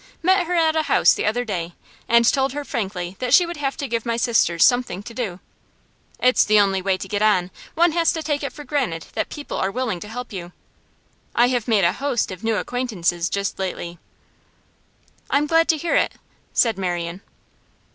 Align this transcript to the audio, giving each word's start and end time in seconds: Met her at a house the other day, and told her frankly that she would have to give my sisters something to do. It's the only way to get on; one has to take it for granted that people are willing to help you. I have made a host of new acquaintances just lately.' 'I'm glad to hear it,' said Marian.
Met 0.23 0.47
her 0.47 0.55
at 0.55 0.75
a 0.75 0.81
house 0.81 1.13
the 1.13 1.27
other 1.27 1.45
day, 1.45 1.73
and 2.09 2.25
told 2.25 2.53
her 2.53 2.65
frankly 2.65 3.15
that 3.19 3.35
she 3.35 3.45
would 3.45 3.57
have 3.57 3.77
to 3.77 3.87
give 3.87 4.03
my 4.03 4.17
sisters 4.17 4.65
something 4.65 5.03
to 5.03 5.13
do. 5.13 5.39
It's 6.19 6.43
the 6.43 6.59
only 6.59 6.81
way 6.81 6.97
to 6.97 7.07
get 7.07 7.21
on; 7.21 7.51
one 7.75 7.91
has 7.91 8.11
to 8.13 8.23
take 8.23 8.41
it 8.41 8.51
for 8.51 8.63
granted 8.63 9.05
that 9.13 9.29
people 9.29 9.57
are 9.57 9.69
willing 9.69 9.99
to 9.99 10.07
help 10.07 10.33
you. 10.33 10.53
I 11.35 11.49
have 11.49 11.67
made 11.67 11.83
a 11.83 11.93
host 11.93 12.31
of 12.31 12.43
new 12.43 12.55
acquaintances 12.55 13.29
just 13.29 13.59
lately.' 13.59 13.99
'I'm 15.29 15.45
glad 15.45 15.67
to 15.69 15.77
hear 15.77 15.93
it,' 15.95 16.15
said 16.51 16.79
Marian. 16.79 17.21